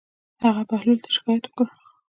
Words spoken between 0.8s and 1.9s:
ته شکايت وکړ.